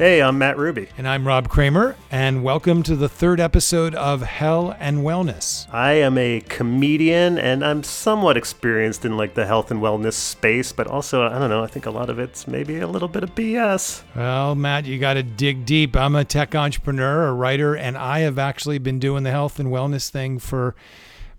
[0.00, 0.88] Hey, I'm Matt Ruby.
[0.96, 5.66] And I'm Rob Kramer, and welcome to the third episode of Hell and Wellness.
[5.74, 10.72] I am a comedian, and I'm somewhat experienced in like the health and wellness space,
[10.72, 13.22] but also, I don't know, I think a lot of it's maybe a little bit
[13.22, 14.02] of BS.
[14.16, 15.94] Well, Matt, you got to dig deep.
[15.94, 19.68] I'm a tech entrepreneur, a writer, and I have actually been doing the health and
[19.68, 20.74] wellness thing for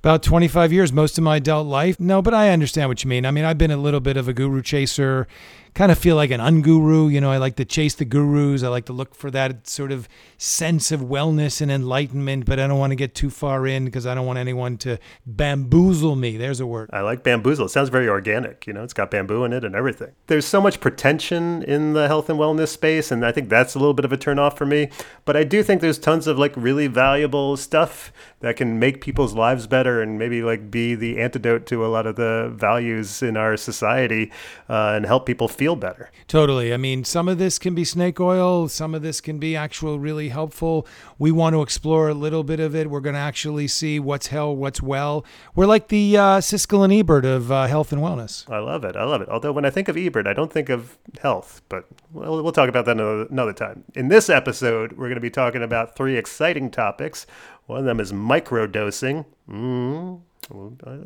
[0.03, 1.99] about 25 years, most of my adult life.
[1.99, 3.25] No, but I understand what you mean.
[3.25, 5.27] I mean, I've been a little bit of a guru chaser
[5.73, 7.11] kind of feel like an unguru.
[7.11, 8.63] You know, I like to chase the gurus.
[8.63, 10.07] I like to look for that sort of
[10.37, 14.05] sense of wellness and enlightenment, but I don't want to get too far in because
[14.05, 16.37] I don't want anyone to bamboozle me.
[16.37, 16.89] There's a word.
[16.91, 17.65] I like bamboozle.
[17.65, 18.67] It sounds very organic.
[18.67, 20.11] You know, it's got bamboo in it and everything.
[20.27, 23.79] There's so much pretension in the health and wellness space, and I think that's a
[23.79, 24.89] little bit of a turnoff for me.
[25.25, 28.11] But I do think there's tons of like really valuable stuff
[28.41, 32.05] that can make people's lives better and maybe like be the antidote to a lot
[32.05, 34.31] of the values in our society
[34.67, 36.09] uh, and help people feel better.
[36.27, 36.73] Totally.
[36.73, 39.99] I mean, some of this can be snake oil, some of this can be actual
[39.99, 40.87] really helpful.
[41.19, 42.89] We want to explore a little bit of it.
[42.89, 45.23] We're going to actually see what's hell, what's well.
[45.53, 48.49] We're like the uh, Siskel and Ebert of uh, health and wellness.
[48.49, 48.95] I love it.
[48.95, 49.29] I love it.
[49.29, 52.67] Although when I think of Ebert, I don't think of health, but we'll, we'll talk
[52.67, 53.83] about that another, another time.
[53.93, 57.27] In this episode, we're going to be talking about three exciting topics.
[57.71, 59.23] One of them is microdosing.
[59.49, 60.19] Mm,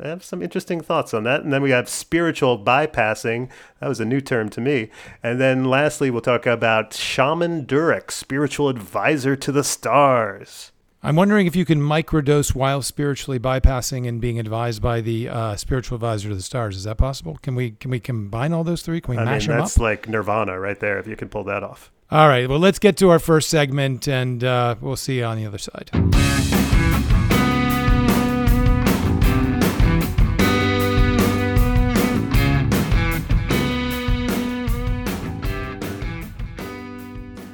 [0.02, 1.44] I have some interesting thoughts on that.
[1.44, 3.50] And then we have spiritual bypassing.
[3.78, 4.90] That was a new term to me.
[5.22, 10.72] And then lastly, we'll talk about Shaman Durek, spiritual advisor to the stars.
[11.06, 15.54] I'm wondering if you can microdose while spiritually bypassing and being advised by the uh,
[15.54, 16.76] spiritual advisor to the stars.
[16.76, 17.38] Is that possible?
[17.42, 19.00] Can we can we combine all those three?
[19.00, 20.98] Can we I mash mean, them that's like Nirvana right there.
[20.98, 21.92] If you can pull that off.
[22.10, 22.48] All right.
[22.48, 25.58] Well, let's get to our first segment, and uh, we'll see you on the other
[25.58, 25.92] side.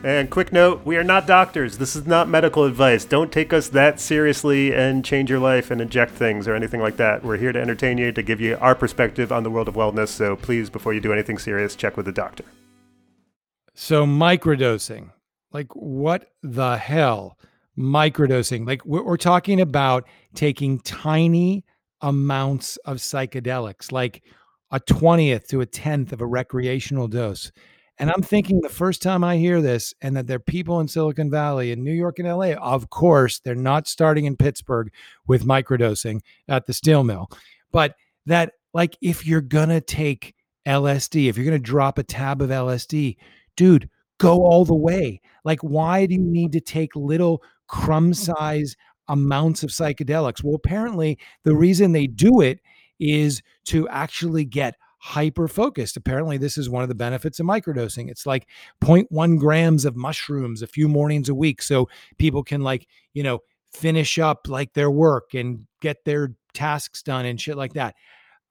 [0.04, 1.78] And quick note, we are not doctors.
[1.78, 3.04] This is not medical advice.
[3.04, 6.96] Don't take us that seriously and change your life and inject things or anything like
[6.96, 7.24] that.
[7.24, 10.08] We're here to entertain you, to give you our perspective on the world of wellness.
[10.08, 12.44] So please, before you do anything serious, check with a doctor.
[13.74, 15.12] So, microdosing,
[15.52, 17.38] like what the hell?
[17.78, 20.04] Microdosing, like we're, talking about
[20.34, 21.64] taking tiny
[22.00, 24.22] amounts of psychedelics, like
[24.72, 27.52] a 20th to a 10th of a recreational dose.
[27.98, 30.88] And I'm thinking the first time I hear this, and that there are people in
[30.88, 34.91] Silicon Valley, in New York and LA, of course, they're not starting in Pittsburgh
[35.26, 37.30] with microdosing at the steel mill,
[37.70, 37.94] but
[38.26, 40.34] that, like, if you're gonna take
[40.66, 43.16] LSD, if you're gonna drop a tab of LSD,
[43.56, 43.88] dude,
[44.19, 45.20] go all the way.
[45.44, 48.12] Like, why do you need to take little crumb hmm.
[48.12, 48.76] size
[49.09, 50.42] amounts of psychedelics?
[50.42, 52.60] Well, apparently, the reason they do it
[52.98, 55.96] is to actually get hyper focused.
[55.96, 58.08] Apparently, this is one of the benefits of microdosing.
[58.08, 58.46] It's like
[58.84, 61.60] 0.1 grams of mushrooms a few mornings a week.
[61.60, 63.41] So people can, like, you know,
[63.72, 67.96] finish up like their work and get their tasks done and shit like that.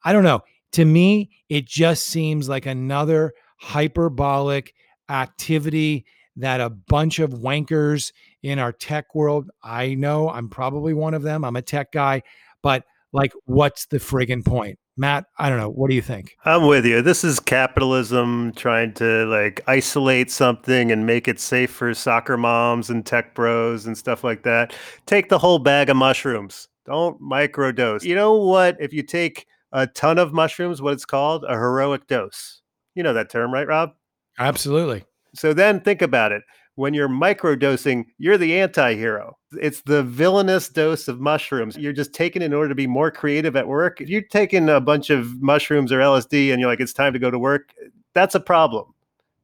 [0.03, 0.41] I don't know.
[0.73, 4.73] To me, it just seems like another hyperbolic
[5.07, 8.11] activity that a bunch of wankers
[8.44, 11.45] in our tech world, I know I'm probably one of them.
[11.45, 12.23] I'm a tech guy,
[12.61, 14.79] but like, what's the friggin' point?
[15.01, 15.72] Matt, I don't know.
[15.72, 16.35] What do you think?
[16.45, 17.01] I'm with you.
[17.01, 22.88] This is capitalism trying to like isolate something and make it safe for soccer moms
[22.91, 24.75] and tech bros and stuff like that.
[25.07, 26.67] Take the whole bag of mushrooms.
[26.85, 28.03] Don't microdose.
[28.03, 28.78] You know what?
[28.79, 31.45] If you take a ton of mushrooms, what it's called?
[31.45, 32.61] A heroic dose.
[32.94, 33.94] You know that term, right, Rob?
[34.38, 35.03] Absolutely.
[35.34, 36.44] So then think about it
[36.76, 39.38] when you're microdosing, you're the anti hero.
[39.59, 41.78] It's the villainous dose of mushrooms.
[41.78, 44.00] You're just taking in order to be more creative at work.
[44.02, 47.20] If you're taking a bunch of mushrooms or LSD and you're like, it's time to
[47.20, 47.74] go to work,
[48.14, 48.94] that's a problem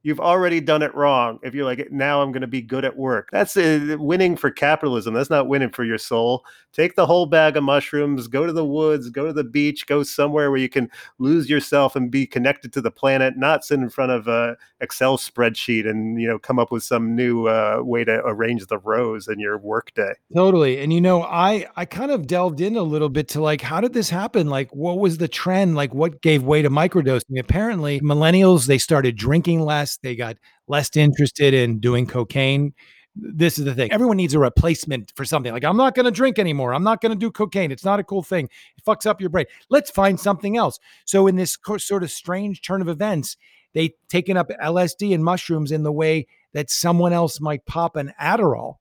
[0.08, 2.96] you've already done it wrong if you're like now i'm going to be good at
[2.96, 3.28] work.
[3.30, 6.44] That's uh, winning for capitalism that's not winning for your soul.
[6.72, 10.02] Take the whole bag of mushrooms go to the woods go to the beach go
[10.02, 13.88] somewhere where you can lose yourself and be connected to the planet not sit in
[13.88, 18.04] front of a excel spreadsheet and you know come up with some new uh, way
[18.04, 22.26] to arrange the rows in your workday totally and you know i i kind of
[22.26, 24.48] delved in a little bit to like how did this happen?
[24.48, 25.76] Like what was the trend?
[25.76, 27.38] Like what gave way to microdosing?
[27.38, 30.36] Apparently millennials they started drinking less They got
[30.66, 32.74] less interested in doing cocaine.
[33.16, 33.90] This is the thing.
[33.90, 35.52] Everyone needs a replacement for something.
[35.52, 36.72] Like, I'm not going to drink anymore.
[36.72, 37.72] I'm not going to do cocaine.
[37.72, 38.48] It's not a cool thing.
[38.76, 39.46] It fucks up your brain.
[39.70, 40.78] Let's find something else.
[41.04, 43.36] So, in this sort of strange turn of events,
[43.74, 48.12] they taken up LSD and mushrooms in the way that someone else might pop an
[48.20, 48.76] Adderall,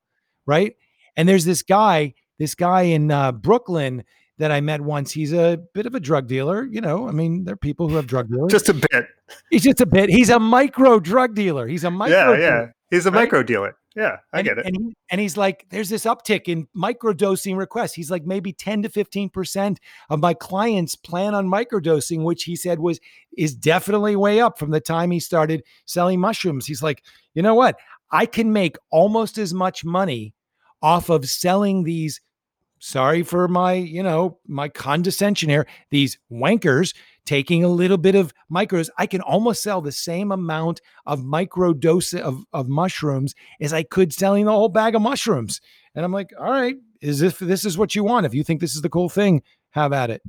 [0.46, 0.76] right?
[1.16, 4.04] And there's this guy, this guy in uh, Brooklyn
[4.38, 5.12] that I met once.
[5.12, 6.66] He's a bit of a drug dealer.
[6.66, 8.52] You know, I mean, there are people who have drug dealers.
[8.52, 9.08] Just a bit.
[9.50, 10.10] He's just a bit.
[10.10, 11.68] He's a micro drug dealer.
[11.68, 12.34] He's a micro.
[12.34, 12.68] Yeah, yeah.
[12.90, 13.24] He's a right?
[13.24, 13.76] micro dealer.
[13.98, 14.66] Yeah, I and, get it.
[14.68, 17.94] And, he, and he's like, there's this uptick in microdosing requests.
[17.94, 19.78] He's like, maybe 10 to 15%
[20.12, 23.00] of my clients plan on microdosing, which he said was
[23.36, 26.68] is definitely way up from the time he started selling mushrooms.
[26.68, 27.80] He's like, you know what?
[28.12, 30.36] I can make almost as much money
[30.84, 32.22] off of selling these.
[32.80, 35.68] Sorry for my, you know, my condescension here.
[35.90, 36.94] These wankers
[37.26, 41.74] taking a little bit of micros, I can almost sell the same amount of micro
[41.74, 45.60] dose of, of mushrooms as I could selling the whole bag of mushrooms.
[45.96, 48.62] And I'm like, all right, is if this is what you want, if you think
[48.62, 49.42] this is the cool thing,
[49.72, 50.22] have at it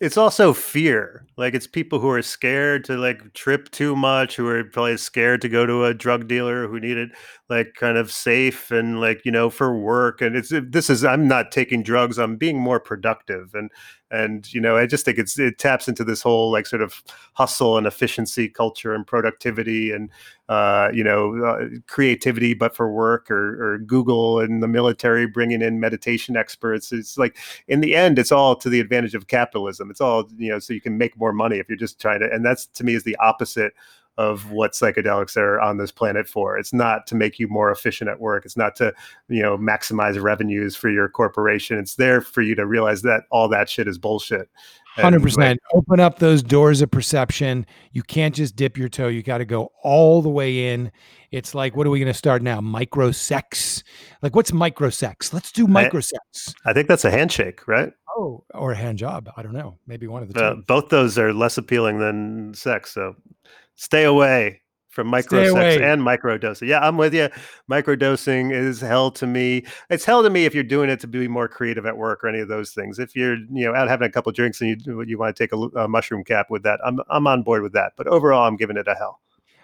[0.00, 1.26] it's also fear.
[1.36, 5.40] Like it's people who are scared to like trip too much who are probably scared
[5.42, 7.10] to go to a drug dealer who need it
[7.48, 10.20] like kind of safe and like you know for work.
[10.20, 13.50] And it's this is i'm not taking drugs i'm being more productive.
[13.54, 13.70] And
[14.10, 17.02] and you know i just think it's it taps into this whole like sort of
[17.34, 20.10] hustle and efficiency culture and productivity and
[20.48, 25.62] uh, you know uh, creativity but for work or, or google and the military bringing
[25.62, 26.92] in meditation experts.
[26.92, 27.36] It's like
[27.68, 29.90] in the end it's all to the advantage of capitalism.
[29.90, 32.30] It's all you know so you can make more money if you're just trying to
[32.32, 33.72] and that's to me is the opposite
[34.18, 36.58] of what psychedelics are on this planet for.
[36.58, 38.44] It's not to make you more efficient at work.
[38.44, 38.92] It's not to,
[39.28, 41.78] you know, maximize revenues for your corporation.
[41.78, 44.50] It's there for you to realize that all that shit is bullshit.
[44.96, 45.60] Hundred percent.
[45.72, 47.64] Like, Open up those doors of perception.
[47.92, 49.06] You can't just dip your toe.
[49.06, 50.90] You got to go all the way in.
[51.30, 52.60] It's like, what are we going to start now?
[52.60, 53.84] Micro sex.
[54.22, 55.32] Like, what's micro sex?
[55.32, 56.54] Let's do micro sex.
[56.66, 57.92] I think that's a handshake, right?
[58.16, 59.30] Oh, or a hand job.
[59.36, 59.78] I don't know.
[59.86, 60.62] Maybe one of the uh, two.
[60.66, 62.90] Both those are less appealing than sex.
[62.90, 63.14] So
[63.78, 65.90] stay away from micro stay sex away.
[65.90, 66.66] and microdosing.
[66.66, 67.28] Yeah, I'm with you.
[67.70, 69.64] Microdosing is hell to me.
[69.90, 72.28] It's hell to me if you're doing it to be more creative at work or
[72.28, 72.98] any of those things.
[72.98, 75.52] If you're, you know, out having a couple drinks and you you want to take
[75.52, 77.92] a, a mushroom cap with that, I'm I'm on board with that.
[77.96, 79.20] But overall, I'm giving it a hell.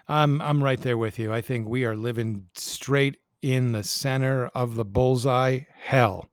[0.07, 1.33] I'm I'm right there with you.
[1.33, 5.61] I think we are living straight in the center of the bullseye.
[5.77, 6.29] Hell,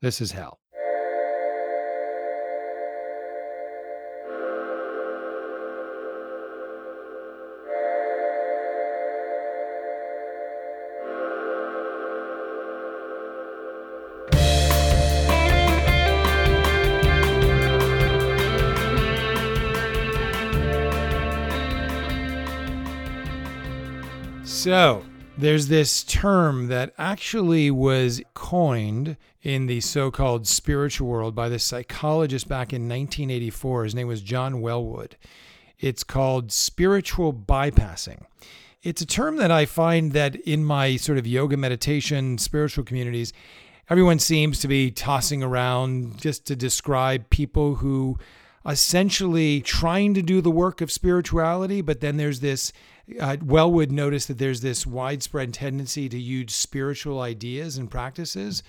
[0.00, 0.60] this is hell.
[24.66, 25.04] So,
[25.38, 31.62] there's this term that actually was coined in the so called spiritual world by this
[31.62, 33.84] psychologist back in 1984.
[33.84, 35.12] His name was John Welwood.
[35.78, 38.24] It's called spiritual bypassing.
[38.82, 43.32] It's a term that I find that in my sort of yoga meditation spiritual communities,
[43.88, 48.18] everyone seems to be tossing around just to describe people who
[48.66, 52.72] essentially trying to do the work of spirituality, but then there's this
[53.20, 58.62] uh, Welwood noticed that there's this widespread tendency to use spiritual ideas and practices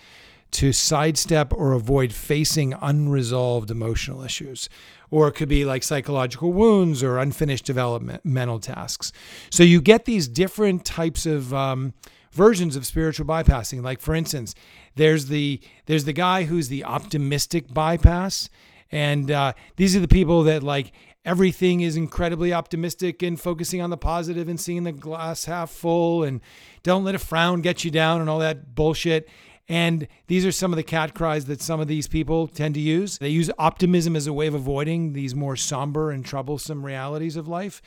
[0.52, 4.70] to sidestep or avoid facing unresolved emotional issues.
[5.10, 9.12] Or it could be like psychological wounds or unfinished developmental tasks.
[9.50, 11.94] So you get these different types of um,
[12.32, 13.84] versions of spiritual bypassing.
[13.84, 14.56] Like for instance,
[14.96, 18.50] there's the there's the guy who's the optimistic bypass,
[18.92, 20.92] and uh, these are the people that like
[21.28, 26.24] everything is incredibly optimistic and focusing on the positive and seeing the glass half full
[26.24, 26.40] and
[26.84, 29.28] don't let a frown get you down and all that bullshit.
[29.68, 32.80] And these are some of the cat cries that some of these people tend to
[32.80, 33.18] use.
[33.18, 37.50] They use optimism as a way of avoiding these more somber and troublesome realities of
[37.50, 37.82] life.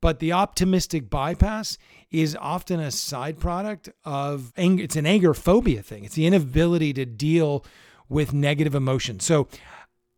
[0.00, 1.76] But the optimistic bypass
[2.12, 4.84] is often a side product of anger.
[4.84, 6.04] It's an anger phobia thing.
[6.04, 7.64] It's the inability to deal
[8.08, 9.24] with negative emotions.
[9.24, 9.48] So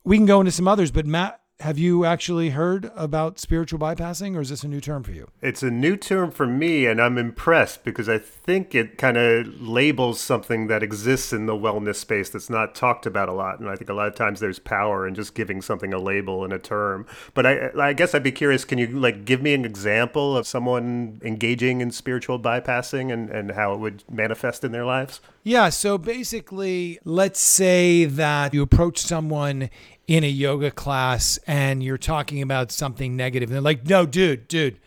[0.04, 4.36] we can go into some others, but Matt, have you actually heard about spiritual bypassing
[4.36, 5.26] or is this a new term for you?
[5.40, 9.60] It's a new term for me and I'm impressed because I think it kind of
[9.60, 13.70] labels something that exists in the wellness space that's not talked about a lot and
[13.70, 16.52] I think a lot of times there's power in just giving something a label and
[16.52, 17.06] a term.
[17.32, 20.46] But I I guess I'd be curious can you like give me an example of
[20.46, 25.20] someone engaging in spiritual bypassing and and how it would manifest in their lives?
[25.42, 29.70] Yeah, so basically let's say that you approach someone
[30.06, 33.50] in a yoga class and you're talking about something negative.
[33.50, 34.78] And they're like, no, dude, dude,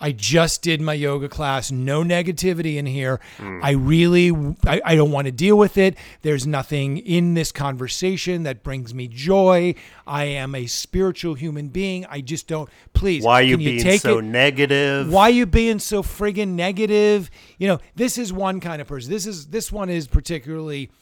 [0.00, 1.72] I just did my yoga class.
[1.72, 3.18] No negativity in here.
[3.38, 3.60] Mm.
[3.62, 4.30] I really,
[4.64, 5.96] I, I don't want to deal with it.
[6.22, 9.74] There's nothing in this conversation that brings me joy.
[10.06, 12.06] I am a spiritual human being.
[12.06, 13.24] I just don't, please.
[13.24, 14.22] Why are you, you being so it?
[14.22, 15.12] negative?
[15.12, 17.28] Why are you being so friggin' negative?
[17.58, 19.10] You know, this is one kind of person.
[19.10, 20.92] This is, this one is particularly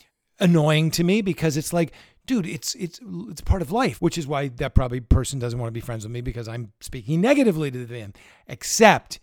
[0.40, 1.92] annoying to me because it's like,
[2.26, 5.68] dude, it's it's it's part of life, which is why that probably person doesn't want
[5.68, 8.12] to be friends with me because I'm speaking negatively to them.
[8.46, 9.18] Except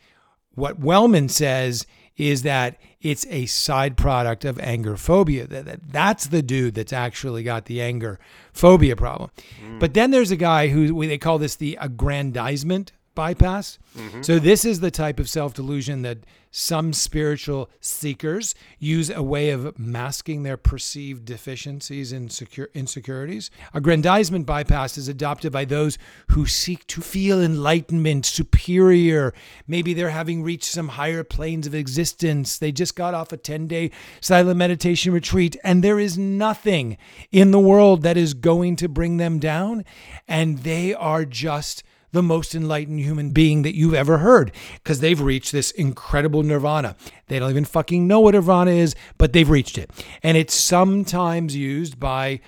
[0.56, 5.48] what Wellman says is that it's a side product of anger phobia.
[5.48, 8.20] That, that that's the dude that's actually got the anger
[8.54, 9.32] phobia problem.
[9.64, 9.80] Mm.
[9.80, 13.80] But then there's a guy who they call this the aggrandizement bypass.
[13.98, 14.22] Mm-hmm.
[14.22, 16.20] So this is the type of self-delusion that
[16.56, 23.50] some spiritual seekers use a way of masking their perceived deficiencies and secure insecurities.
[23.74, 29.34] Aggrandizement bypass is adopted by those who seek to feel enlightenment, superior.
[29.66, 32.60] Maybe they're having reached some higher planes of existence.
[32.60, 33.90] They just got off a 10-day
[34.22, 36.98] silent meditation retreat and there is nothing
[37.32, 39.86] in the world that is going to bring them down
[40.28, 45.20] and they are just the most enlightened human being that you've ever heard because they've
[45.20, 46.96] reached this incredible nirvana.
[47.28, 49.92] They don't even fucking know what nirvana is, but they've reached it.
[50.22, 52.40] And it's sometimes used by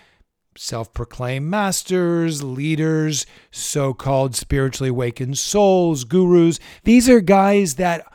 [0.57, 6.59] self proclaimed masters, leaders, so called spiritually awakened souls, gurus.
[6.83, 8.05] These are guys that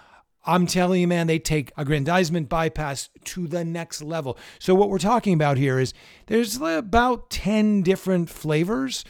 [0.46, 4.38] I'm telling you, man, they take aggrandizement bypass to the next level.
[4.58, 5.92] So, what we're talking about here is
[6.26, 9.04] there's about 10 different flavors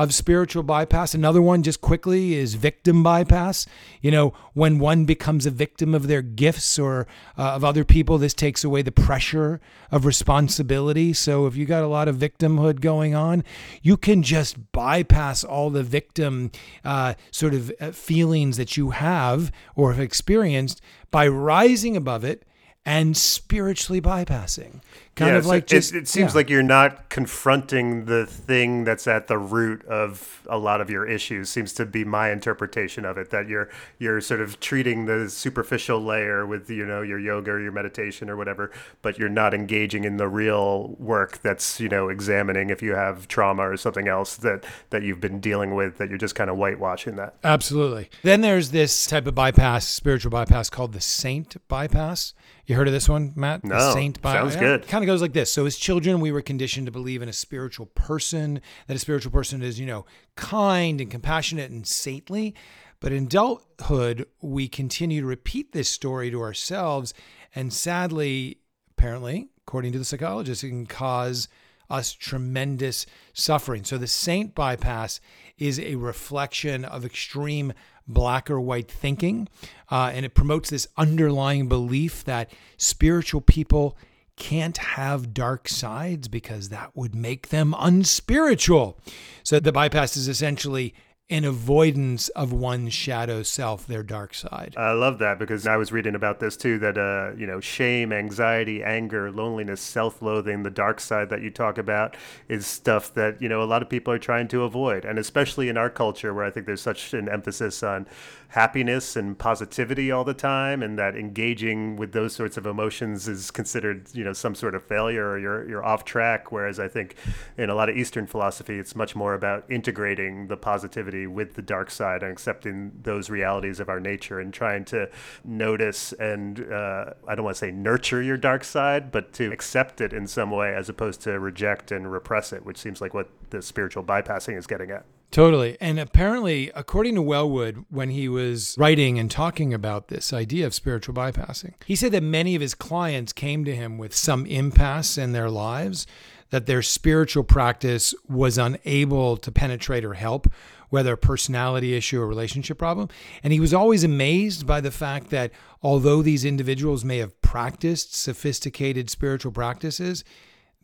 [0.00, 1.12] of spiritual bypass.
[1.12, 3.66] Another one, just quickly, is victim bypass.
[4.00, 8.16] You know, when one becomes a victim of their gifts or uh, of other people,
[8.16, 11.12] this takes away the pressure of responsibility.
[11.12, 13.44] So if you got a lot of victimhood going on,
[13.82, 16.50] you can just bypass all the victim
[16.82, 20.80] uh, sort of uh, feelings that you have or have experienced
[21.10, 22.46] by rising above it
[22.90, 24.80] and spiritually bypassing.
[25.14, 26.36] Kind Yeah, of so like it- just it, seems yeah.
[26.38, 31.06] like you're not confronting the thing that's at the root of a lot of your
[31.06, 33.68] issues seems to be my interpretation of it that you're
[33.98, 38.30] you're sort of treating the superficial layer with you know your yoga or your meditation
[38.30, 38.70] or whatever
[39.02, 43.28] but you're not engaging in the real work that's you know examining if you have
[43.28, 46.56] trauma or something else that that you've been dealing with that you're just kind of
[46.56, 48.08] whitewashing that Absolutely.
[48.22, 52.32] Then there's this type of bypass, spiritual bypass called the saint bypass.
[52.70, 53.62] You heard of this one, Matt?
[53.62, 53.92] The No.
[53.94, 54.86] saint Sounds good.
[54.86, 55.52] Kind of goes like this.
[55.52, 59.32] So as children, we were conditioned to believe in a spiritual person, that a spiritual
[59.32, 62.54] person is, you know, kind and compassionate and saintly.
[63.00, 67.12] But in adulthood, we continue to repeat this story to ourselves.
[67.56, 68.58] And sadly,
[68.96, 71.48] apparently, according to the psychologist, it can cause
[71.90, 73.82] us tremendous suffering.
[73.82, 75.20] So the saint bypass
[75.58, 77.72] is a reflection of extreme
[78.10, 79.48] black or white thinking,
[79.90, 83.96] uh, and it promotes this underlying belief that spiritual people
[84.36, 88.98] can't have dark sides because that would make them unspiritual.
[89.42, 90.94] So the bypass is essentially
[91.30, 94.74] an avoidance of one's shadow self, their dark side.
[94.76, 98.12] I love that because I was reading about this too that uh, you know shame,
[98.12, 102.16] anxiety, anger, loneliness, self-loathing, the dark side that you talk about
[102.48, 105.68] is stuff that you know a lot of people are trying to avoid and especially
[105.68, 108.06] in our culture where I think there's such an emphasis on
[108.50, 113.50] happiness and positivity all the time and that engaging with those sorts of emotions is
[113.52, 117.14] considered you know some sort of failure or you're you're off track whereas I think
[117.56, 121.62] in a lot of eastern philosophy it's much more about integrating the positivity with the
[121.62, 125.08] dark side and accepting those realities of our nature and trying to
[125.44, 130.00] notice and uh, I don't want to say nurture your dark side, but to accept
[130.00, 133.28] it in some way as opposed to reject and repress it, which seems like what
[133.50, 135.04] the spiritual bypassing is getting at.
[135.30, 135.76] Totally.
[135.80, 140.74] And apparently, according to Welwood, when he was writing and talking about this idea of
[140.74, 145.16] spiritual bypassing, he said that many of his clients came to him with some impasse
[145.16, 146.04] in their lives,
[146.50, 150.48] that their spiritual practice was unable to penetrate or help,
[150.90, 153.08] whether a personality issue or relationship problem.
[153.42, 158.14] And he was always amazed by the fact that although these individuals may have practiced
[158.14, 160.24] sophisticated spiritual practices,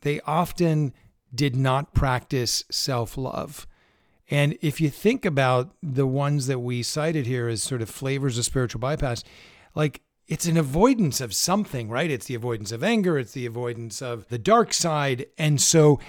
[0.01, 0.95] they often
[1.35, 3.67] did not practice self love.
[4.31, 8.39] And if you think about the ones that we cited here as sort of flavors
[8.39, 9.23] of spiritual bypass,
[9.75, 12.11] like it's an avoidance of something, right?
[12.11, 15.27] It's the avoidance of anger, it's the avoidance of the dark side.
[15.39, 16.01] And so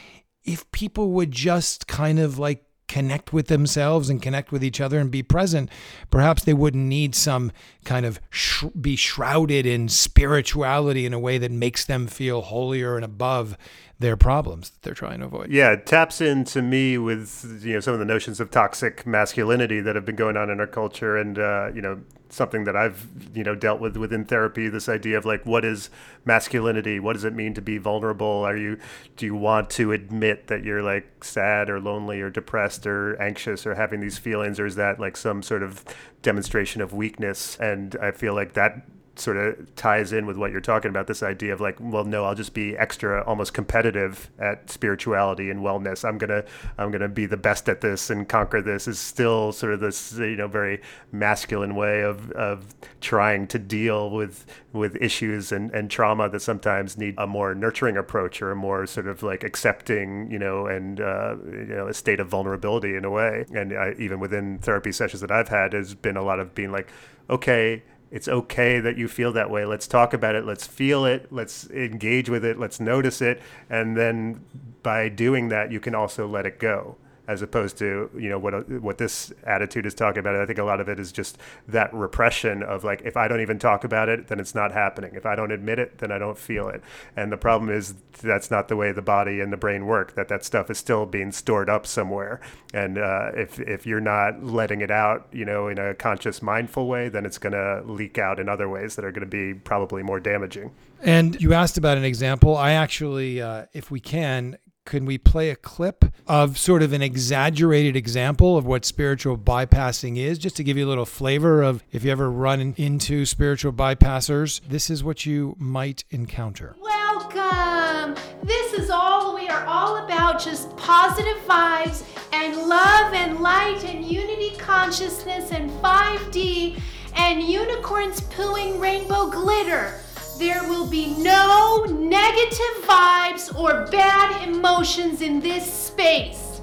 [0.44, 5.00] if people would just kind of like connect with themselves and connect with each other
[5.00, 5.70] and be present,
[6.10, 7.52] perhaps they wouldn't need some
[7.84, 12.96] kind of sh- be shrouded in spirituality in a way that makes them feel holier
[12.96, 13.58] and above
[14.00, 15.52] their problems that they're trying to avoid.
[15.52, 19.82] Yeah, it taps into me with you know some of the notions of toxic masculinity
[19.82, 23.08] that have been going on in our culture, and uh, you know something that I've
[23.34, 24.70] you know dealt with within therapy.
[24.70, 25.90] This idea of like what is
[26.26, 27.00] masculinity?
[27.00, 28.44] What does it mean to be vulnerable?
[28.44, 28.78] Are you
[29.16, 33.66] do you want to admit that you're like sad or lonely or depressed or anxious
[33.66, 35.84] or having these feelings, or is that like some sort of
[36.22, 37.58] demonstration of weakness?
[37.60, 38.88] And I feel like that
[39.20, 42.26] sort of ties in with what you're talking about this idea of like well no
[42.26, 46.08] I'll just be extra almost competitive at spirituality and wellness.
[46.08, 46.44] I'm gonna
[46.78, 50.14] I'm gonna be the best at this and conquer this is still sort of this
[50.18, 50.82] you know very
[51.12, 56.98] masculine way of of trying to deal with with issues and, and trauma that sometimes
[56.98, 61.02] need a more nurturing approach or a more sort of like accepting you know and
[61.02, 63.46] uh, you know a state of vulnerability in a way.
[63.54, 66.72] And I, even within therapy sessions that I've had has been a lot of being
[66.72, 66.90] like
[67.30, 69.66] okay it's okay that you feel that way.
[69.66, 70.46] Let's talk about it.
[70.46, 71.28] Let's feel it.
[71.32, 72.58] Let's engage with it.
[72.58, 73.42] Let's notice it.
[73.70, 74.46] And then
[74.84, 78.70] by doing that, you can also let it go as opposed to you know what
[78.82, 80.36] what this attitude is talking about.
[80.36, 83.42] I think a lot of it is just that repression of like if I don't
[83.42, 85.14] even talk about it, then it's not happening.
[85.16, 86.82] If I don't admit it, then I don't feel it.
[87.16, 90.16] And the problem is that's not the way the body and the brain work.
[90.16, 92.40] That that stuff is still being stored up somewhere.
[92.74, 96.88] And uh, if if you're not letting it out, you know, in a conscious, mindful
[96.88, 99.54] way, then it's going to leak out in other ways that are going to be
[99.54, 100.72] probably more damaging.
[101.02, 102.58] And you asked about an example.
[102.58, 104.58] I actually, uh, if we can,
[104.88, 110.18] can we play a clip of sort of an exaggerated example of what spiritual bypassing
[110.18, 113.74] is, just to give you a little flavor of if you ever run into spiritual
[113.74, 116.76] bypassers, this is what you might encounter.
[116.82, 118.16] Welcome!
[118.44, 124.06] This is all we are all about just positive vibes and love and light and
[124.06, 126.80] unity consciousness and 5D
[127.18, 130.00] and unicorns pooing rainbow glitter.
[130.38, 136.62] There will be no negative vibes or bad emotions in this space.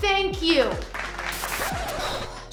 [0.00, 0.70] Thank you.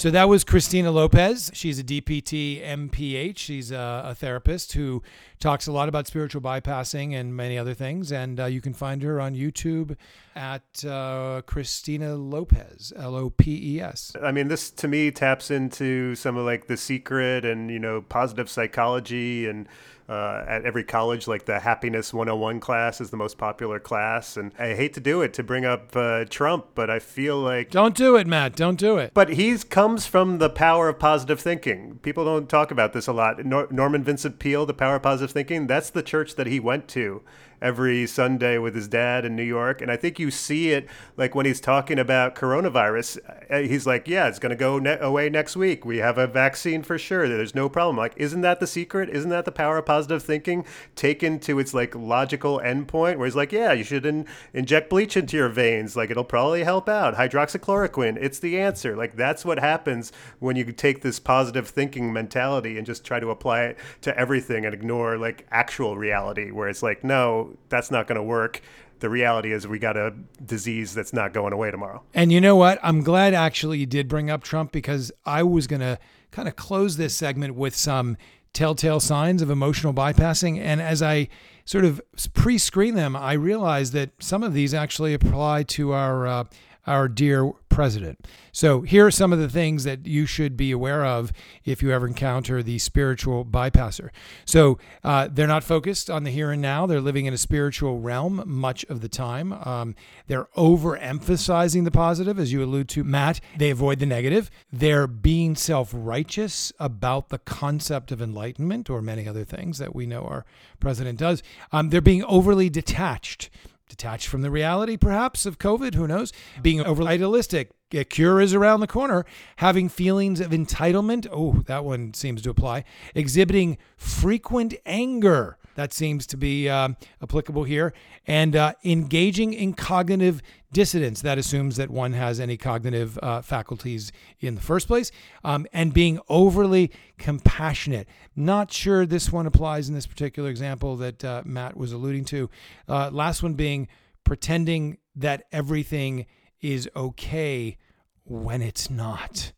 [0.01, 1.51] So that was Christina Lopes.
[1.53, 3.37] She's a DPT MPH.
[3.37, 5.03] She's a, a, therapist who
[5.39, 8.11] talks a lot about spiritual bypassing and many other things.
[8.11, 9.95] And uh, you can find her on YouTube
[10.35, 14.13] at uh, Christina Lopes, L O P E S.
[14.23, 18.01] I mean, this to me taps into some of like the secret and, you know,
[18.01, 19.67] positive psychology and
[20.09, 24.37] uh, at every college, like the Happiness 101 class is the most popular class.
[24.37, 27.71] And I hate to do it to bring up uh, Trump, but I feel like.
[27.71, 28.55] Don't do it, Matt.
[28.55, 29.11] Don't do it.
[29.13, 31.99] But he comes from the power of positive thinking.
[32.01, 33.45] People don't talk about this a lot.
[33.45, 36.87] Nor- Norman Vincent Peale, the power of positive thinking, that's the church that he went
[36.89, 37.21] to
[37.61, 39.81] every Sunday with his dad in New York.
[39.81, 43.19] And I think you see it like when he's talking about coronavirus.
[43.49, 45.85] Uh, he's like, yeah, it's going to go ne- away next week.
[45.85, 47.27] We have a vaccine for sure.
[47.27, 47.97] There's no problem.
[47.97, 49.09] Like, isn't that the secret?
[49.09, 53.35] Isn't that the power of positive thinking taken to its like logical endpoint where he's
[53.35, 55.95] like, yeah, you should in- inject bleach into your veins.
[55.95, 57.15] Like, it'll probably help out.
[57.15, 58.95] Hydroxychloroquine, it's the answer.
[58.95, 63.29] Like, that's what happens when you take this positive thinking mentality and just try to
[63.29, 68.07] apply it to everything and ignore like actual reality where it's like, no, that's not
[68.07, 68.61] going to work.
[68.99, 70.13] The reality is we got a
[70.45, 72.03] disease that's not going away tomorrow.
[72.13, 72.79] And you know what?
[72.83, 75.97] I'm glad actually you did bring up Trump because I was going to
[76.29, 78.15] kind of close this segment with some
[78.53, 80.59] telltale signs of emotional bypassing.
[80.59, 81.29] And as I
[81.65, 81.99] sort of
[82.33, 86.27] pre screen them, I realized that some of these actually apply to our.
[86.27, 86.43] Uh,
[86.87, 88.27] our dear president.
[88.51, 91.31] So, here are some of the things that you should be aware of
[91.63, 94.09] if you ever encounter the spiritual bypasser.
[94.45, 97.99] So, uh, they're not focused on the here and now, they're living in a spiritual
[97.99, 99.53] realm much of the time.
[99.53, 99.95] Um,
[100.27, 103.39] they're overemphasizing the positive, as you allude to, Matt.
[103.57, 104.51] They avoid the negative.
[104.71, 110.05] They're being self righteous about the concept of enlightenment or many other things that we
[110.05, 110.45] know our
[110.79, 111.41] president does.
[111.71, 113.49] Um, they're being overly detached
[113.91, 116.33] detached from the reality, perhaps, of COVID, who knows?
[116.61, 119.25] Being over idealistic, a cure is around the corner,
[119.57, 126.25] having feelings of entitlement, oh, that one seems to apply, exhibiting frequent anger, that seems
[126.27, 127.93] to be um, applicable here,
[128.25, 130.41] and uh, engaging in cognitive
[130.71, 131.21] dissidence.
[131.21, 135.11] That assumes that one has any cognitive uh, faculties in the first place,
[135.43, 138.07] um, and being overly compassionate.
[138.35, 142.49] Not sure this one applies in this particular example that uh, Matt was alluding to.
[142.87, 143.87] Uh, last one being
[144.23, 146.25] pretending that everything
[146.61, 147.77] is okay
[148.23, 149.51] when it's not.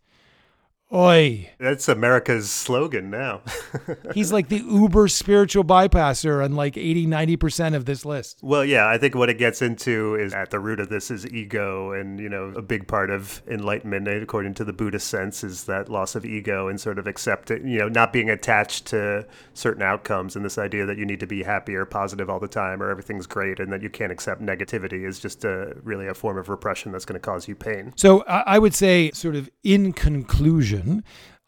[0.93, 1.49] Oi.
[1.57, 3.41] That's America's slogan now.
[4.13, 8.39] He's like the uber spiritual bypasser on like 80, 90% of this list.
[8.43, 11.25] Well, yeah, I think what it gets into is at the root of this is
[11.25, 11.93] ego.
[11.93, 15.63] And, you know, a big part of enlightenment, eh, according to the Buddhist sense, is
[15.63, 19.25] that loss of ego and sort of accepting, you know, not being attached to
[19.55, 20.35] certain outcomes.
[20.35, 22.91] And this idea that you need to be happy or positive all the time or
[22.91, 26.49] everything's great and that you can't accept negativity is just a, really a form of
[26.49, 27.93] repression that's going to cause you pain.
[27.95, 30.82] So I would say, sort of in conclusion,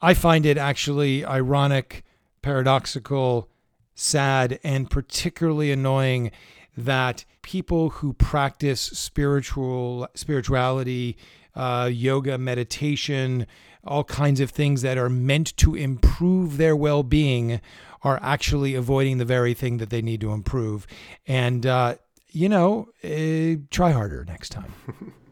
[0.01, 2.03] I find it actually ironic,
[2.41, 3.49] paradoxical,
[3.95, 6.31] sad, and particularly annoying
[6.77, 11.17] that people who practice spiritual spirituality
[11.55, 13.47] uh, yoga, meditation,
[13.85, 17.61] all kinds of things that are meant to improve their well being
[18.01, 20.85] are actually avoiding the very thing that they need to improve.
[21.25, 21.95] And, uh,
[22.31, 24.73] you know, uh, try harder next time.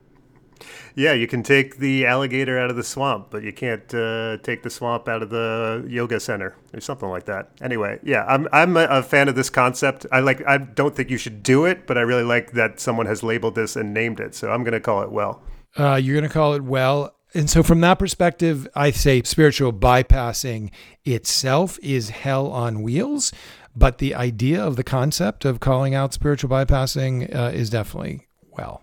[0.95, 4.63] Yeah, you can take the alligator out of the swamp, but you can't uh, take
[4.63, 7.51] the swamp out of the yoga center or something like that.
[7.61, 10.05] Anyway, yeah, I'm I'm a, a fan of this concept.
[10.11, 10.45] I like.
[10.47, 13.55] I don't think you should do it, but I really like that someone has labeled
[13.55, 14.35] this and named it.
[14.35, 15.41] So I'm going to call it well.
[15.77, 17.15] Uh, you're going to call it well.
[17.35, 20.69] And so, from that perspective, I say spiritual bypassing
[21.03, 23.31] itself is hell on wheels.
[23.75, 28.82] But the idea of the concept of calling out spiritual bypassing uh, is definitely well.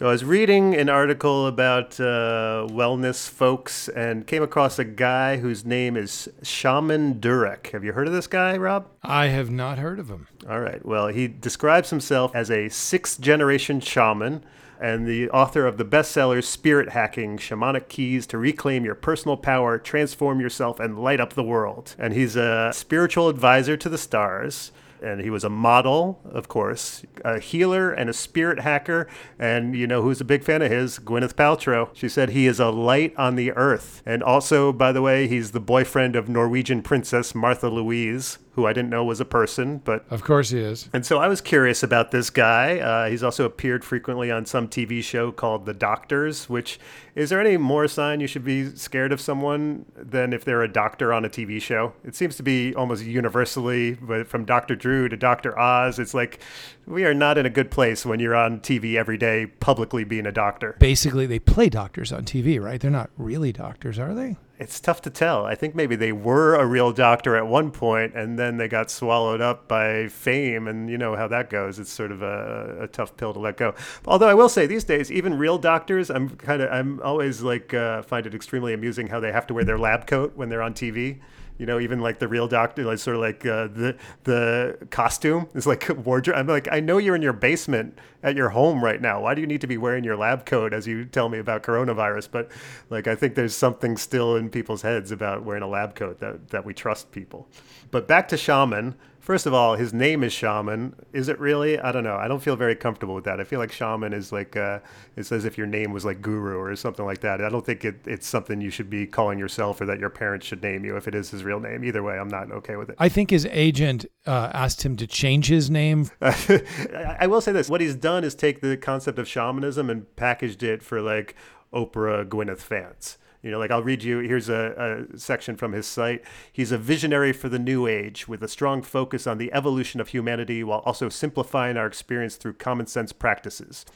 [0.00, 5.36] So I was reading an article about uh, wellness folks and came across a guy
[5.36, 7.72] whose name is Shaman Durek.
[7.72, 8.88] Have you heard of this guy, Rob?
[9.02, 10.26] I have not heard of him.
[10.48, 10.82] All right.
[10.86, 14.42] Well, he describes himself as a sixth generation shaman
[14.80, 19.76] and the author of the bestseller Spirit Hacking Shamanic Keys to Reclaim Your Personal Power,
[19.76, 21.94] Transform Yourself, and Light Up the World.
[21.98, 27.04] And he's a spiritual advisor to the stars and he was a model, of course,
[27.24, 29.08] a healer and a spirit hacker.
[29.38, 30.98] And you know who's a big fan of his?
[30.98, 31.90] Gwyneth Paltrow.
[31.94, 34.02] She said he is a light on the earth.
[34.06, 38.72] And also, by the way, he's the boyfriend of Norwegian princess Martha Louise, who I
[38.72, 40.88] didn't know was a person, but Of course he is.
[40.92, 42.78] and so I was curious about this guy.
[42.78, 46.78] Uh, he's also appeared frequently on some TV show called The Doctors, which
[47.14, 50.72] is there any more sign you should be scared of someone than if they're a
[50.72, 51.92] doctor on a TV show?
[52.04, 54.76] It seems to be almost universally, but from Dr.
[54.76, 55.58] Drew to Dr.
[55.58, 56.40] Oz, it's like
[56.86, 60.26] we are not in a good place when you're on TV every day publicly being
[60.26, 60.76] a doctor.
[60.78, 62.80] Basically, they play doctors on TV, right?
[62.80, 64.36] They're not really doctors, are they?
[64.60, 65.46] It's tough to tell.
[65.46, 68.90] I think maybe they were a real doctor at one point and then they got
[68.90, 71.78] swallowed up by fame, and you know how that goes.
[71.78, 73.74] It's sort of a, a tough pill to let go.
[74.06, 77.72] Although I will say these days, even real doctors, I'm kind of, I'm always like,
[77.72, 80.62] uh, find it extremely amusing how they have to wear their lab coat when they're
[80.62, 81.20] on TV.
[81.60, 83.94] You know, even like the real doctor, like sort of like uh, the
[84.24, 86.38] the costume is like wardrobe.
[86.38, 89.20] I'm like, I know you're in your basement at your home right now.
[89.20, 91.62] Why do you need to be wearing your lab coat as you tell me about
[91.62, 92.30] coronavirus?
[92.32, 92.50] But
[92.88, 96.48] like, I think there's something still in people's heads about wearing a lab coat that
[96.48, 97.46] that we trust people.
[97.90, 98.94] But back to shaman.
[99.20, 100.96] First of all, his name is Shaman.
[101.12, 101.78] Is it really?
[101.78, 102.16] I don't know.
[102.16, 103.38] I don't feel very comfortable with that.
[103.38, 104.80] I feel like Shaman is like, uh,
[105.14, 107.42] it's as if your name was like Guru or something like that.
[107.42, 110.46] I don't think it, it's something you should be calling yourself or that your parents
[110.46, 111.84] should name you if it is his real name.
[111.84, 112.96] Either way, I'm not okay with it.
[112.98, 116.10] I think his agent uh, asked him to change his name.
[116.22, 120.16] I I will say this: what he's done is take the concept of shamanism and
[120.16, 121.34] packaged it for like
[121.74, 123.18] Oprah Gwyneth fans.
[123.42, 124.18] You know, like I'll read you.
[124.18, 126.22] Here's a, a section from his site.
[126.52, 130.08] He's a visionary for the new age with a strong focus on the evolution of
[130.08, 133.86] humanity while also simplifying our experience through common sense practices.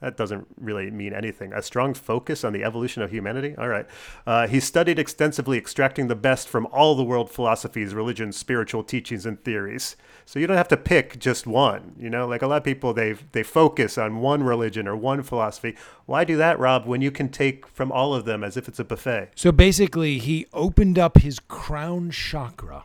[0.00, 1.52] That doesn't really mean anything.
[1.52, 3.54] A strong focus on the evolution of humanity?
[3.58, 3.86] All right.
[4.26, 9.26] Uh, he studied extensively, extracting the best from all the world philosophies, religions, spiritual teachings,
[9.26, 9.96] and theories.
[10.24, 11.94] So you don't have to pick just one.
[11.98, 15.22] You know, like a lot of people, they they focus on one religion or one
[15.22, 15.76] philosophy.
[16.06, 18.78] Why do that, Rob, when you can take from all of them as if it's
[18.78, 19.30] a buffet?
[19.34, 22.84] So basically, he opened up his crown chakra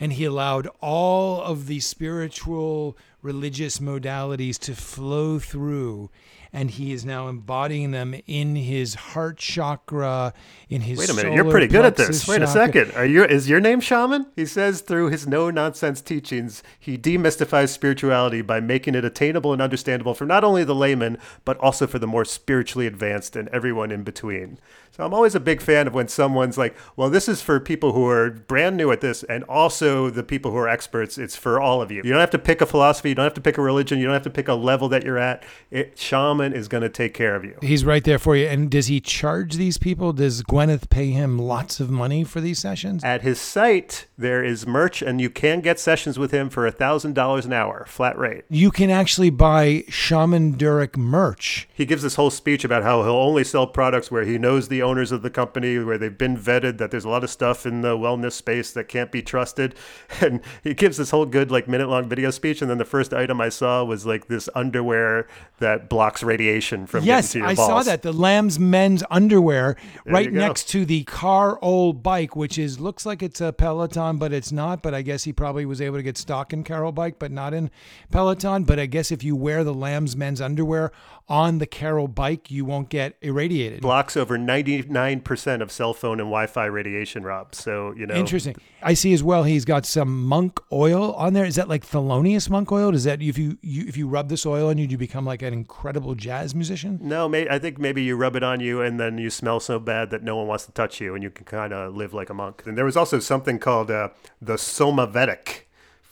[0.00, 6.10] and he allowed all of the spiritual religious modalities to flow through
[6.54, 10.32] and he is now embodying them in his heart chakra
[10.68, 12.28] in his Wait a minute, you're pretty good at this.
[12.28, 12.92] Wait a second.
[12.92, 14.26] Are you is your name Shaman?
[14.36, 19.60] He says through his no nonsense teachings, he demystifies spirituality by making it attainable and
[19.60, 23.90] understandable for not only the layman, but also for the more spiritually advanced and everyone
[23.90, 24.58] in between.
[24.92, 27.94] So I'm always a big fan of when someone's like, well, this is for people
[27.94, 31.18] who are brand new at this and also the people who are experts.
[31.18, 31.96] It's for all of you.
[32.04, 34.06] You don't have to pick a philosophy, you don't have to pick a religion, you
[34.06, 35.44] don't have to pick a level that you're at.
[35.70, 37.56] It, shaman is going to take care of you.
[37.62, 38.48] He's right there for you.
[38.48, 40.12] And does he charge these people?
[40.12, 43.04] Does Gwyneth pay him lots of money for these sessions?
[43.04, 46.72] At his site, there is merch, and you can get sessions with him for a
[46.72, 48.46] $1,000 an hour, flat rate.
[48.50, 51.68] You can actually buy Shaman Durek merch.
[51.72, 54.82] He gives this whole speech about how he'll only sell products where he knows the
[54.82, 57.82] owners of the company, where they've been vetted, that there's a lot of stuff in
[57.82, 59.76] the wellness space that can't be trusted.
[60.24, 62.62] And he gives this whole good, like, minute long video speech.
[62.62, 65.26] And then the first item I saw was like this underwear
[65.58, 67.68] that blocks radiation from Yes, getting to your I balls.
[67.68, 68.02] saw that.
[68.02, 73.40] The Lamb's men's underwear right next to the Carol bike, which is looks like it's
[73.40, 74.82] a Peloton, but it's not.
[74.82, 77.52] But I guess he probably was able to get stock in Carol bike, but not
[77.54, 77.70] in
[78.10, 78.64] Peloton.
[78.64, 80.92] But I guess if you wear the Lamb's men's underwear
[81.28, 83.80] on the Carol bike, you won't get irradiated.
[83.80, 87.54] Blocks over 99% of cell phone and Wi Fi radiation, Rob.
[87.54, 88.14] So, you know.
[88.14, 88.56] Interesting.
[88.82, 91.46] I see as well he's got some monk oil on there.
[91.46, 92.83] Is that like Thelonious monk oil?
[92.90, 95.24] Does that if you, you if you rub this oil on you, do you become
[95.24, 96.98] like an incredible jazz musician?
[97.02, 99.78] No, may, I think maybe you rub it on you and then you smell so
[99.78, 102.30] bad that no one wants to touch you and you can kind of live like
[102.30, 102.62] a monk.
[102.66, 105.64] And there was also something called uh, the Somavedic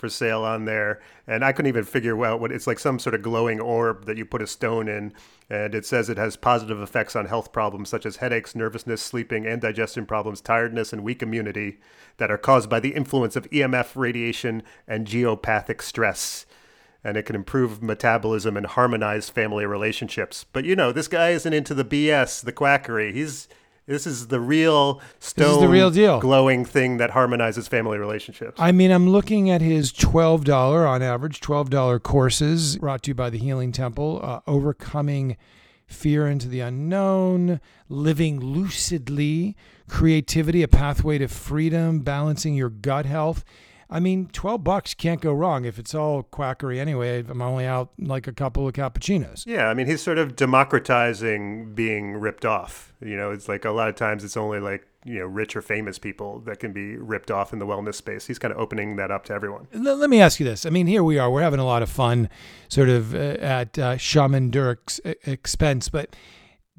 [0.03, 2.81] for sale on there, and I couldn't even figure out what it's like.
[2.81, 5.13] Some sort of glowing orb that you put a stone in,
[5.49, 9.47] and it says it has positive effects on health problems such as headaches, nervousness, sleeping,
[9.47, 11.79] and digestion problems, tiredness, and weak immunity
[12.17, 16.47] that are caused by the influence of EMF radiation and geopathic stress.
[17.05, 20.47] And it can improve metabolism and harmonize family relationships.
[20.53, 23.13] But you know, this guy isn't into the BS, the quackery.
[23.13, 23.49] He's
[23.87, 26.21] this is the real stone, the real deal.
[26.21, 28.61] glowing thing that harmonizes family relationships.
[28.61, 33.29] I mean, I'm looking at his $12 on average, $12 courses brought to you by
[33.29, 35.37] the Healing Temple, uh, overcoming
[35.87, 39.57] fear into the unknown, living lucidly,
[39.89, 43.45] creativity, a pathway to freedom, balancing your gut health.
[43.93, 47.23] I mean, 12 bucks can't go wrong if it's all quackery anyway.
[47.29, 49.45] I'm only out like a couple of cappuccinos.
[49.47, 52.93] yeah, I mean, he's sort of democratizing being ripped off.
[53.01, 55.63] You know, it's like a lot of times it's only like, you know, rich or
[55.63, 58.27] famous people that can be ripped off in the wellness space.
[58.27, 59.67] He's kind of opening that up to everyone.
[59.73, 60.65] Let me ask you this.
[60.65, 61.31] I mean, here we are.
[61.31, 62.31] We're having a lot of fun
[62.69, 66.17] sort of uh, at uh, Shaman Durek's e- expense, but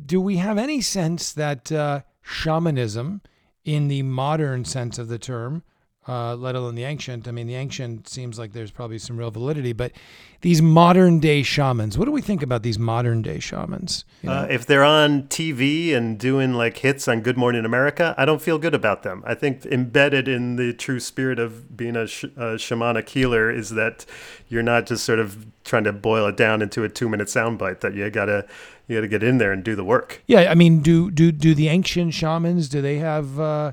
[0.03, 3.21] do we have any sense that uh, shamanism,
[3.65, 5.63] in the modern sense of the term,
[6.07, 9.31] uh, let alone the ancient, I mean, the ancient seems like there's probably some real
[9.31, 9.93] validity, but
[10.41, 14.03] these modern day shamans, what do we think about these modern day shamans?
[14.21, 14.35] You know?
[14.35, 18.41] Uh, if they're on TV and doing like hits on Good Morning America, I don't
[18.41, 19.23] feel good about them.
[19.25, 23.69] I think embedded in the true spirit of being a, sh- a shamanic healer is
[23.69, 24.05] that
[24.49, 27.79] you're not just sort of trying to boil it down into a two minute soundbite.
[27.79, 28.45] That you gotta
[28.87, 30.21] you gotta get in there and do the work.
[30.27, 32.67] yeah, I mean, do do do the ancient shamans?
[32.67, 33.71] Do they have uh,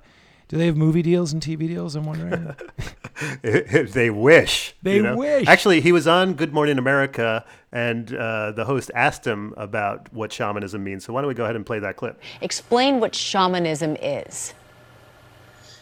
[0.50, 1.94] do they have movie deals and TV deals?
[1.94, 2.56] I'm wondering.
[3.92, 4.74] they wish.
[4.82, 5.16] They you know?
[5.16, 5.46] wish.
[5.46, 10.32] Actually, he was on Good Morning America, and uh, the host asked him about what
[10.32, 11.04] shamanism means.
[11.04, 12.20] So why don't we go ahead and play that clip?
[12.40, 14.52] Explain what shamanism is.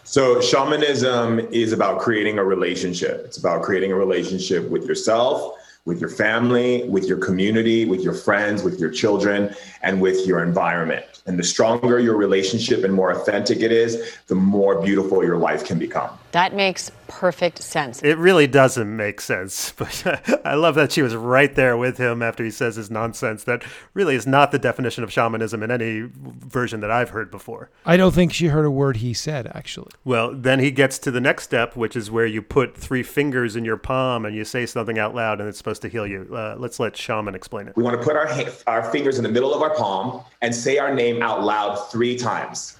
[0.05, 3.23] So, shamanism is about creating a relationship.
[3.25, 5.57] It's about creating a relationship with yourself,
[5.89, 10.43] with your family, with your community, with your friends, with your children, and with your
[10.43, 11.23] environment.
[11.27, 15.65] And the stronger your relationship and more authentic it is, the more beautiful your life
[15.65, 16.11] can become.
[16.33, 18.03] That makes perfect sense.
[18.03, 20.05] It really doesn't make sense, but
[20.45, 23.45] I love that she was right there with him after he says his nonsense.
[23.45, 27.71] That really is not the definition of shamanism in any version that I've heard before.
[27.85, 29.91] I don't think she heard a word he said, actually.
[30.05, 33.57] Well, then he gets to the next step, which is where you put three fingers
[33.57, 36.29] in your palm and you say something out loud, and it's supposed to heal you.
[36.33, 37.77] Uh, let's let shaman explain it.
[37.77, 40.55] We want to put our, ha- our fingers in the middle of our palm and
[40.55, 42.77] say our name out loud three times.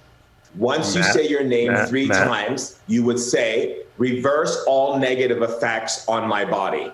[0.55, 2.27] Once you say your name Matt, three Matt.
[2.27, 6.91] times, you would say, reverse all negative effects on my body.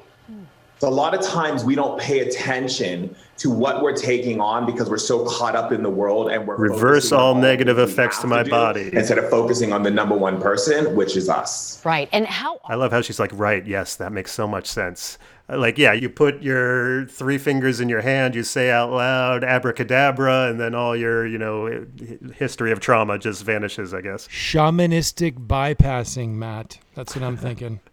[0.79, 4.89] So a lot of times we don't pay attention to what we're taking on because
[4.89, 8.19] we're so caught up in the world and we're Reverse focusing on all negative effects
[8.19, 8.89] to my do body.
[8.91, 11.83] instead of focusing on the number one person, which is us.
[11.85, 12.09] Right.
[12.11, 15.17] And how I love how she's like, right, yes, that makes so much sense.
[15.49, 19.43] Uh, Like, yeah, you put your three fingers in your hand, you say out loud
[19.43, 21.85] abracadabra, and then all your, you know,
[22.35, 24.27] history of trauma just vanishes, I guess.
[24.27, 26.79] Shamanistic bypassing, Matt.
[26.95, 27.79] That's what I'm thinking.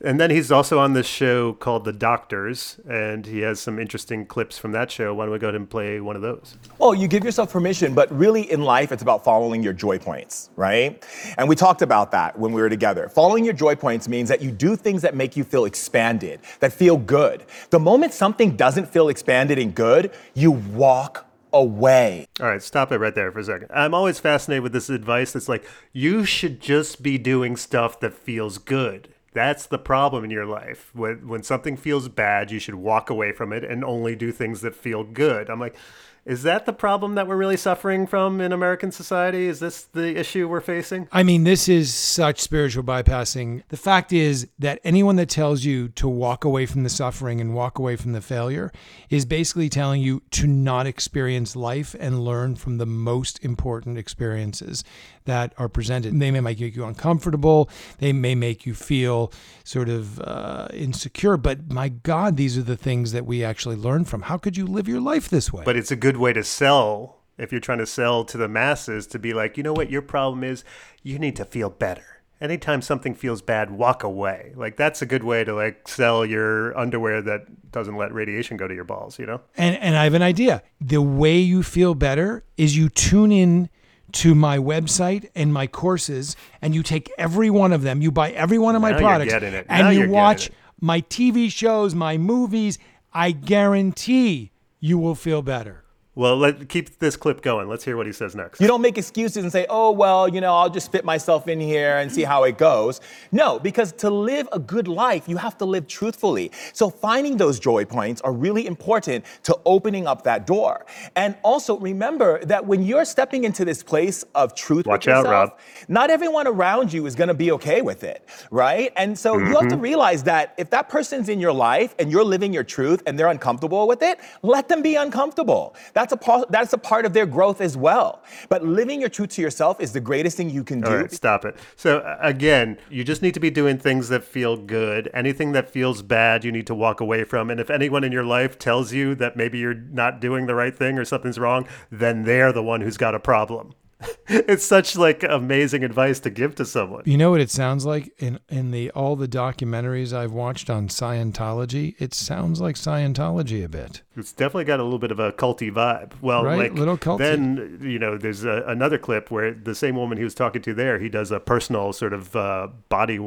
[0.00, 4.26] And then he's also on this show called The Doctors, and he has some interesting
[4.26, 5.14] clips from that show.
[5.14, 6.56] Why don't we go ahead and play one of those?
[6.78, 10.50] Well, you give yourself permission, but really in life, it's about following your joy points,
[10.56, 11.04] right?
[11.38, 13.08] And we talked about that when we were together.
[13.08, 16.72] Following your joy points means that you do things that make you feel expanded, that
[16.72, 17.44] feel good.
[17.70, 22.26] The moment something doesn't feel expanded and good, you walk away.
[22.40, 23.68] All right, stop it right there for a second.
[23.72, 28.12] I'm always fascinated with this advice that's like, you should just be doing stuff that
[28.12, 29.08] feels good.
[29.36, 30.90] That's the problem in your life.
[30.94, 34.62] When, when something feels bad, you should walk away from it and only do things
[34.62, 35.50] that feel good.
[35.50, 35.76] I'm like,
[36.24, 39.46] is that the problem that we're really suffering from in American society?
[39.46, 41.06] Is this the issue we're facing?
[41.12, 43.62] I mean, this is such spiritual bypassing.
[43.68, 47.54] The fact is that anyone that tells you to walk away from the suffering and
[47.54, 48.72] walk away from the failure
[49.10, 54.82] is basically telling you to not experience life and learn from the most important experiences
[55.26, 56.18] that are presented.
[56.18, 61.70] They may make you uncomfortable, they may make you feel sort of uh, insecure, but
[61.70, 64.22] my God, these are the things that we actually learn from.
[64.22, 65.62] How could you live your life this way?
[65.64, 69.06] But it's a good way to sell if you're trying to sell to the masses
[69.08, 70.64] to be like, you know what, your problem is
[71.02, 72.22] you need to feel better.
[72.40, 74.52] anytime something feels bad, walk away.
[74.56, 78.68] Like that's a good way to like sell your underwear that doesn't let radiation go
[78.68, 79.40] to your balls, you know?
[79.56, 80.62] And and I have an idea.
[80.80, 83.68] The way you feel better is you tune in
[84.12, 88.00] to my website and my courses and you take every one of them.
[88.02, 89.32] You buy every one of my Now products
[89.68, 92.78] and you watch my TV shows, my movies.
[93.12, 95.84] I guarantee you will feel better.
[96.16, 97.68] Well, let keep this clip going.
[97.68, 98.60] Let's hear what he says next.
[98.60, 101.60] You don't make excuses and say, oh, well, you know, I'll just fit myself in
[101.60, 103.02] here and see how it goes.
[103.32, 106.52] No, because to live a good life, you have to live truthfully.
[106.72, 110.86] So finding those joy points are really important to opening up that door.
[111.16, 115.26] And also remember that when you're stepping into this place of truth Watch with out,
[115.26, 115.58] Rob.
[115.88, 118.90] not everyone around you is going to be okay with it, right?
[118.96, 119.54] And so you Mm-hmm.
[119.56, 123.02] have to realize that if that person's in your life and you're living your truth
[123.06, 125.74] and they're uncomfortable with it, let them be uncomfortable.
[125.92, 128.22] That's a po- that's a part of their growth as well.
[128.48, 130.88] But living your truth to yourself is the greatest thing you can do.
[130.88, 131.56] All right, stop it.
[131.76, 135.10] So again, you just need to be doing things that feel good.
[135.14, 137.50] Anything that feels bad, you need to walk away from.
[137.50, 140.76] And if anyone in your life tells you that maybe you're not doing the right
[140.76, 143.74] thing or something's wrong, then they're the one who's got a problem.
[144.28, 147.02] it's such like amazing advice to give to someone.
[147.06, 150.88] You know what it sounds like in in the all the documentaries I've watched on
[150.88, 151.94] Scientology?
[151.98, 154.02] It sounds like Scientology a bit.
[154.16, 156.12] It's definitely got a little bit of a culty vibe.
[156.20, 157.18] Well, Right, like little culty.
[157.18, 160.74] then you know, there's a, another clip where the same woman he was talking to
[160.74, 163.18] there, he does a personal sort of uh, body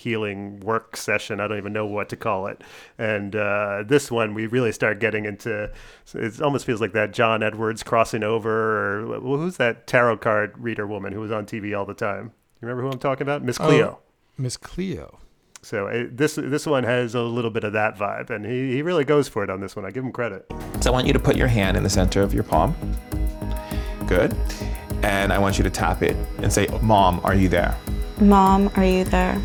[0.00, 1.40] healing work session.
[1.40, 2.62] I don't even know what to call it.
[2.98, 5.70] And uh, this one, we really start getting into.
[6.14, 10.56] It almost feels like that John Edwards crossing over, or well, who's that tarot card
[10.58, 12.32] reader woman who was on TV all the time?
[12.60, 13.42] You remember who I'm talking about?
[13.42, 14.00] Miss Cleo.
[14.38, 15.18] Miss Cleo.
[15.62, 18.82] So uh, this this one has a little bit of that vibe, and he, he
[18.82, 19.84] really goes for it on this one.
[19.84, 20.46] I give him credit.
[20.80, 22.74] So I want you to put your hand in the center of your palm.
[24.06, 24.34] Good.
[25.02, 27.76] And I want you to tap it and say, Mom, are you there?
[28.20, 29.40] Mom, are you there?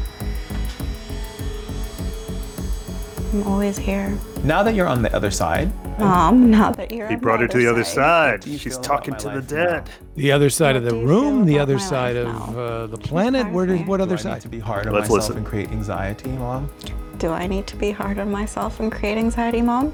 [3.36, 4.18] I'm always here.
[4.46, 5.70] Now that you're on the other side,
[6.00, 8.40] Mom, now that you're He on brought her to the other side.
[8.42, 9.90] do you She's feel talking about to the life dead.
[10.16, 12.58] The other side of the do you room, the about other my side of now?
[12.60, 13.52] uh, the planet.
[13.52, 14.04] Where did, Inspires what me.
[14.04, 14.42] other do I need side?
[14.44, 15.38] to be hard on Let's myself listen.
[15.38, 16.72] and create anxiety, Mom?
[17.18, 19.94] Do I need to be hard on myself and create anxiety, Mom?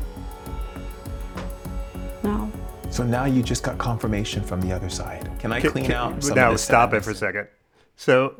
[2.24, 2.52] No.
[2.92, 5.32] So now you just got confirmation from the other side.
[5.40, 7.48] Can I Can- clean can- out some now of this stop it for a second.
[7.96, 8.36] So,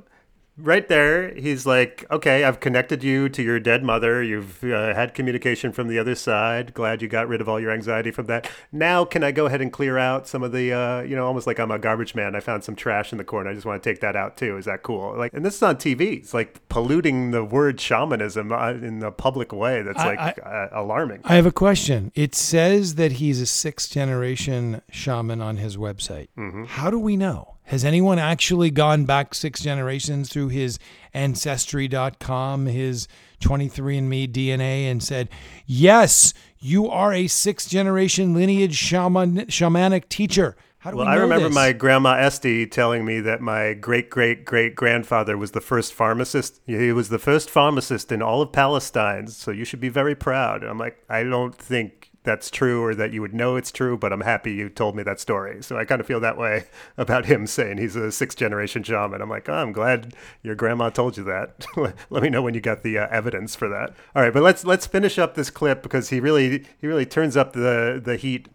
[0.62, 4.22] right there, he's like, "Okay, I've connected you to your dead mother.
[4.24, 6.74] You've uh, had communication from the other side.
[6.74, 8.50] Glad you got rid of all your anxiety from that.
[8.72, 11.48] Now, can I go ahead and clear out some of the, uh, you know, almost
[11.48, 12.36] like I'm a garbage man.
[12.36, 13.50] I found some trash in the corner.
[13.50, 14.58] I just want to take that out too.
[14.58, 15.16] Is that cool?
[15.18, 16.20] Like, and this is on TV.
[16.20, 19.82] It's like polluting the word shamanism uh, in a public way.
[19.82, 21.22] That's I- like uh, alarming.
[21.24, 22.12] I have a question.
[22.16, 26.28] It says that he's a sixth generation shaman on his website.
[26.38, 26.66] Mm-hmm.
[26.66, 27.58] How do we know?
[27.72, 30.78] Has anyone actually gone back six generations through his
[31.14, 33.08] ancestry.com, his
[33.40, 35.30] 23andMe DNA, and said,
[35.66, 40.58] yes, you are a sixth generation lineage shaman, shamanic teacher?
[40.80, 41.56] How do Well, we I remember this?
[41.56, 46.60] my grandma Esty telling me that my great great great grandfather was the first pharmacist.
[46.66, 49.28] He was the first pharmacist in all of Palestine.
[49.28, 50.66] So you should be very proud.
[50.66, 54.14] I'm like, I don't think that's true or that you would know it's true, but
[54.14, 55.64] I'm happy you told me that story.
[55.64, 56.66] So I kind of feel that way
[56.98, 59.22] about him saying he's a sixth generation shaman.
[59.22, 61.66] I'm like, oh, I'm glad your grandma told you that.
[62.10, 63.96] Let me know when you got the uh, evidence for that.
[64.16, 67.36] All right, but let's let's finish up this clip because he really he really turns
[67.36, 68.48] up the the heat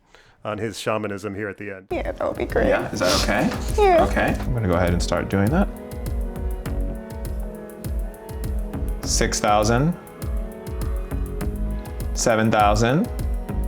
[0.44, 1.88] on his shamanism here at the end.
[1.90, 2.68] Yeah, that would be great.
[2.68, 3.82] Yeah, is that okay?
[3.82, 4.04] Yeah.
[4.04, 5.68] Okay, I'm gonna go ahead and start doing that.
[9.02, 9.94] 6,000.
[12.14, 13.25] 7,000.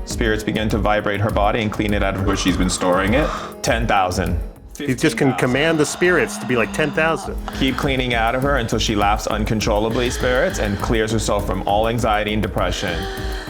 [0.08, 3.14] Spirits begin to vibrate her body and clean it out of where she's been storing
[3.14, 3.28] it.
[3.62, 4.38] 10,000.
[4.78, 5.38] He just can 15,000.
[5.38, 7.36] command the spirits to be like 10,000.
[7.58, 11.88] Keep cleaning out of her until she laughs uncontrollably, spirits, and clears herself from all
[11.88, 12.96] anxiety and depression.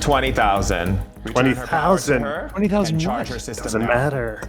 [0.01, 0.99] 20,000.
[1.25, 2.23] Return her power to 20,000.
[2.23, 3.87] her 20,000 and charge her system Doesn't now.
[3.89, 4.43] matter.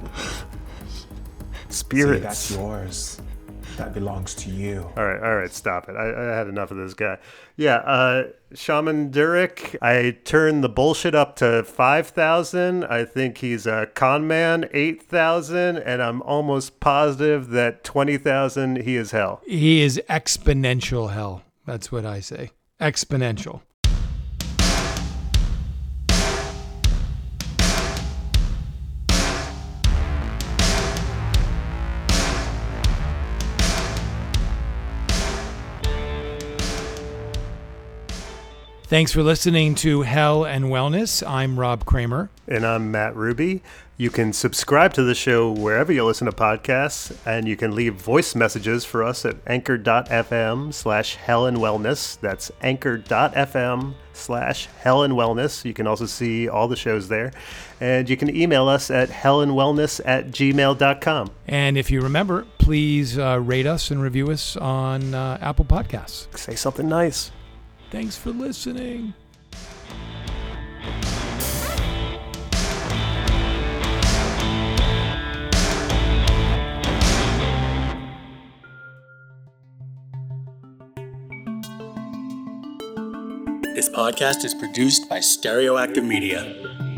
[1.67, 2.23] See, Spirits.
[2.23, 3.21] that's yours.
[3.79, 4.91] That belongs to you.
[4.97, 5.95] All right, all right, stop it.
[5.95, 7.17] I, I had enough of this guy.
[7.55, 12.83] Yeah, uh, Shaman Durek, I turned the bullshit up to 5,000.
[12.83, 15.77] I think he's a con man, 8,000.
[15.77, 19.41] And I'm almost positive that 20,000, he is hell.
[19.47, 21.43] He is exponential hell.
[21.65, 22.51] That's what I say.
[22.81, 23.61] Exponential.
[38.89, 41.21] Thanks for listening to Hell and Wellness.
[41.27, 42.31] I'm Rob Kramer.
[42.47, 43.61] And I'm Matt Ruby.
[43.97, 47.93] You can subscribe to the show wherever you listen to podcasts, and you can leave
[47.93, 52.19] voice messages for us at anchor.fm slash hell and wellness.
[52.19, 55.63] That's anchor.fm slash hell and wellness.
[55.63, 57.31] You can also see all the shows there.
[57.79, 61.29] And you can email us at hellandwellness at gmail.com.
[61.47, 66.35] And if you remember, please uh, rate us and review us on uh, Apple Podcasts.
[66.35, 67.29] Say something nice.
[67.91, 69.13] Thanks for listening.
[83.73, 86.88] This podcast is produced by Stereoactive Media.